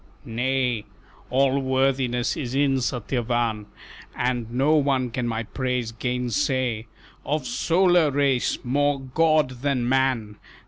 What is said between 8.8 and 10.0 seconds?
god than